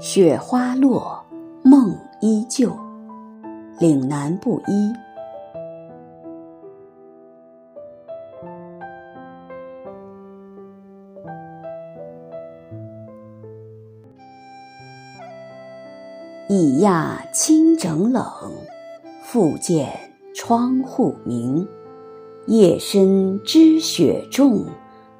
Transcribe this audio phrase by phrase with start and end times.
[0.00, 1.24] 雪花落，
[1.62, 2.76] 梦依旧，
[3.78, 4.92] 岭南布衣。
[16.48, 18.24] 已讶清整冷，
[19.22, 19.88] 复见
[20.34, 21.66] 窗户明。
[22.46, 24.66] 夜深知雪重，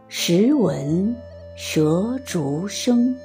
[0.09, 1.17] 时闻
[1.57, 3.17] 蛇竹声。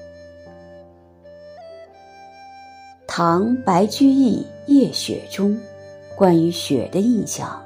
[3.22, 4.38] 唐白居易
[4.68, 5.52] 《夜雪中》，
[6.16, 7.62] 关于雪的印象，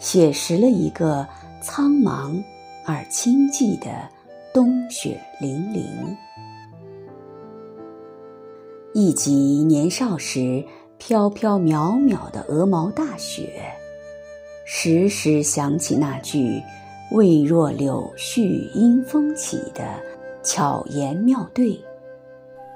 [0.00, 1.24] 写实了一个
[1.62, 2.42] 苍茫
[2.84, 3.88] 而清寂的
[4.52, 5.84] 冬雪零零。
[8.92, 10.64] 忆及年少时
[10.98, 13.72] 飘飘渺渺的鹅毛大雪，
[14.66, 16.60] 时时想起那句
[17.14, 19.84] “未若柳絮因风起”的
[20.42, 21.80] 巧言妙对。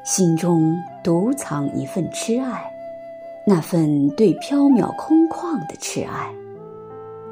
[0.05, 2.73] 心中独藏一份痴爱，
[3.47, 6.35] 那份对缥缈空旷的痴爱，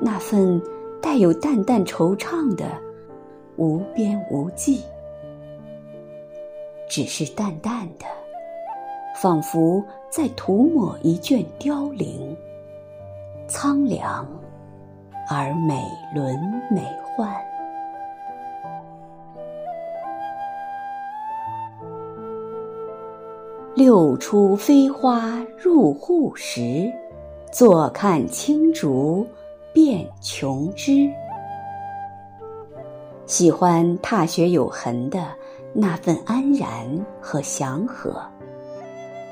[0.01, 0.63] 那份
[1.03, 2.65] 带有淡淡惆怅的
[3.57, 4.83] 无边无际，
[6.89, 8.07] 只是淡淡的，
[9.17, 12.37] 仿佛在涂抹一卷凋零，
[13.49, 14.25] 苍凉
[15.29, 15.83] 而美
[16.15, 16.39] 轮
[16.71, 16.83] 美
[17.17, 17.50] 奂。
[23.81, 26.93] 六出飞花入户时，
[27.51, 29.27] 坐看青竹
[29.73, 31.09] 变琼枝。
[33.25, 35.29] 喜欢踏雪有痕的
[35.73, 36.71] 那份安然
[37.23, 38.23] 和祥和，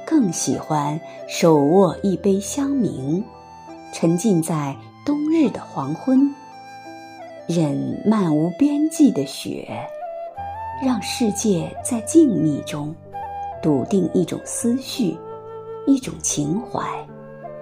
[0.07, 3.23] 更喜欢手握一杯香茗，
[3.93, 6.35] 沉浸在冬日的黄昏，
[7.47, 9.69] 任漫无边际的雪，
[10.83, 12.95] 让世界在静谧中。
[13.63, 15.17] 笃定一种思绪，
[15.87, 16.81] 一种情怀，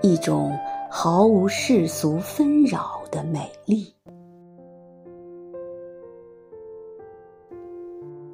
[0.03, 0.53] 一种
[0.91, 3.93] 毫无世俗纷扰的美丽。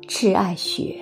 [0.09, 1.01] 痴爱雪，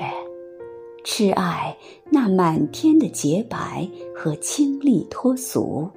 [1.05, 1.77] 痴爱
[2.11, 5.89] 那满天的洁白和清丽脱俗，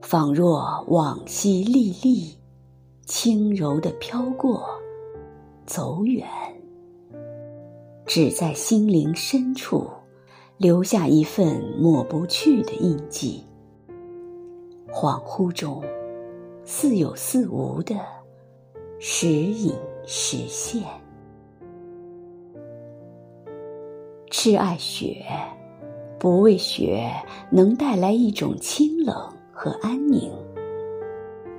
[0.00, 2.36] 仿若往昔历历，
[3.06, 4.64] 轻柔的飘过，
[5.66, 6.26] 走远。
[8.06, 9.88] 只在心灵深处
[10.56, 13.44] 留下一份抹不去的印记。
[14.90, 15.82] 恍惚中，
[16.64, 17.94] 似有似无的
[18.98, 19.72] 时隐
[20.04, 20.82] 时现。
[24.30, 25.24] 痴爱雪，
[26.18, 27.10] 不为雪
[27.50, 29.14] 能带来一种清冷
[29.52, 30.30] 和安宁，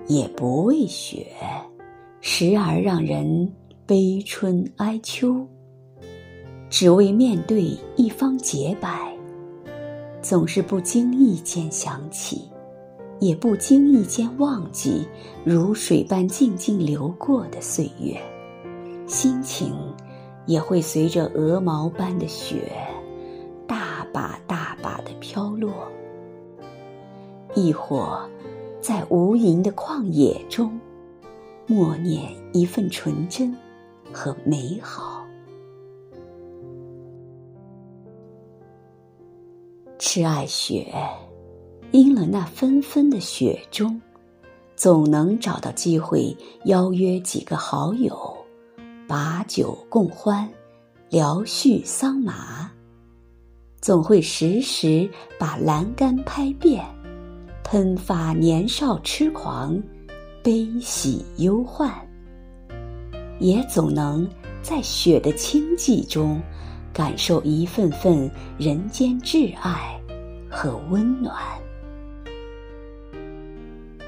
[0.08, 1.26] 也不为雪
[2.22, 3.52] 时而让人
[3.86, 5.48] 悲春哀秋。
[6.74, 9.16] 只为面对一方洁白，
[10.24, 12.50] 总是不经意间想起，
[13.20, 15.08] 也不经意间忘记，
[15.46, 18.20] 如水般静静流过的岁月，
[19.06, 19.76] 心情
[20.48, 22.72] 也会随着鹅毛般的雪，
[23.68, 25.72] 大把大把的飘落。
[27.54, 28.20] 亦或，
[28.82, 30.80] 在无垠的旷野中，
[31.68, 33.56] 默念一份纯真
[34.12, 35.13] 和美好。
[40.00, 40.94] 痴爱雪，
[41.92, 44.02] 因了那纷纷的雪中，
[44.76, 48.36] 总能找到机会邀约几个好友，
[49.08, 50.50] 把酒共欢，
[51.10, 52.70] 聊叙桑麻。
[53.80, 55.10] 总会时时
[55.40, 56.84] 把栏杆拍遍，
[57.64, 59.82] 喷发年少痴狂，
[60.42, 61.92] 悲喜忧患。
[63.40, 64.28] 也总能
[64.62, 66.42] 在雪的清寂中。
[66.94, 70.00] 感受一份份人间挚爱
[70.50, 71.36] 和温暖。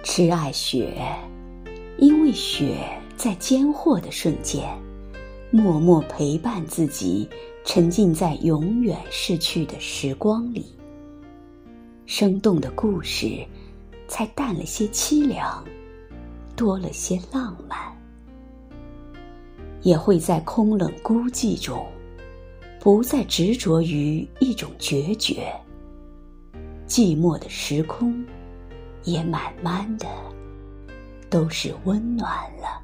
[0.03, 1.03] 痴爱雪，
[1.97, 2.77] 因为雪
[3.17, 4.63] 在间或的瞬间，
[5.49, 7.27] 默默陪伴自己，
[7.65, 10.67] 沉浸在永远逝去的时光里。
[12.05, 13.43] 生动的故事，
[14.07, 15.65] 才淡了些凄凉，
[16.55, 17.79] 多了些浪漫，
[19.81, 21.83] 也会在空冷孤寂中。
[22.85, 25.51] 不再执着于一种决绝，
[26.87, 28.23] 寂寞的时空
[29.05, 30.05] 也慢慢的
[31.27, 32.29] 都是温暖
[32.61, 32.79] 了。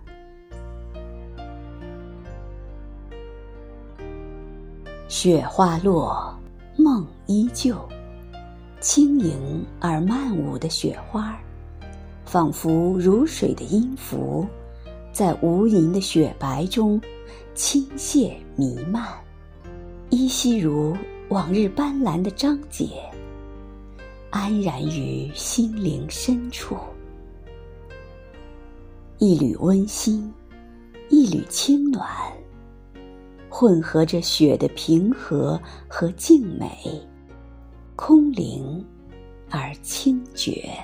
[5.07, 6.35] 雪花落，
[6.75, 7.87] 梦依旧，
[8.79, 11.39] 轻盈而曼舞的雪花，
[12.25, 14.47] 仿佛如水的音符，
[15.13, 16.99] 在无垠的雪白中
[17.53, 19.07] 倾泻弥漫。
[20.11, 20.93] 依稀如
[21.29, 22.89] 往日斑斓的章节，
[24.29, 26.75] 安然于心灵深处。
[29.19, 30.29] 一缕温馨，
[31.07, 32.05] 一缕清暖，
[33.49, 37.01] 混合着雪的平和和静美，
[37.95, 38.85] 空灵
[39.49, 40.77] 而清绝。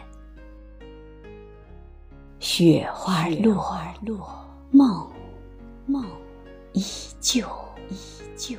[2.40, 3.78] 雪花落，
[4.72, 5.06] 梦
[5.86, 6.06] 梦
[6.72, 6.82] 依
[7.20, 7.46] 旧，
[7.90, 7.96] 依
[8.38, 8.58] 旧。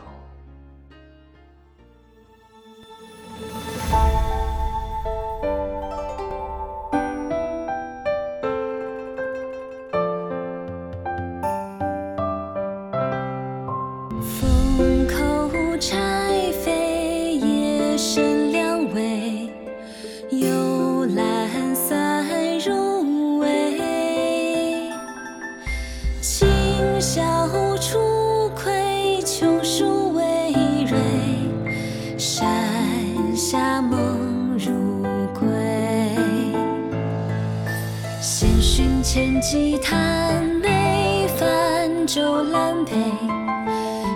[39.02, 42.92] 千骑探梅，泛舟兰北。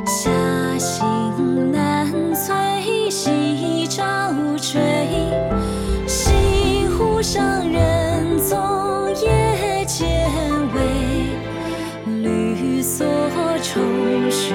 [0.07, 0.31] 霞
[0.79, 4.03] 行南翠，夕照
[4.57, 4.81] 坠。
[6.07, 6.33] 西
[6.89, 8.59] 湖上人踪
[9.23, 10.29] 夜渐
[10.75, 10.81] 微，
[12.23, 13.03] 绿蓑
[13.63, 14.52] 重雪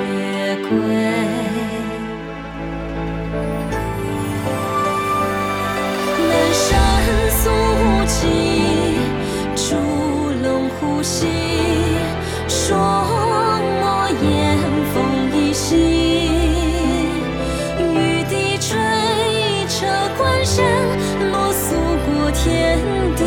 [22.97, 23.23] 天地，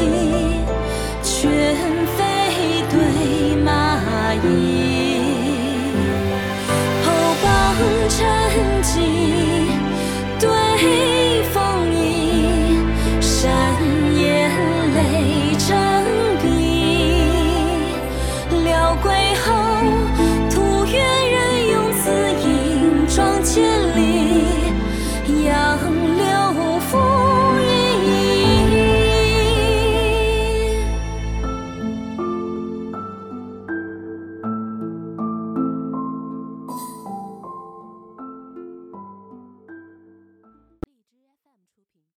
[1.22, 1.46] 全
[2.16, 2.29] 非。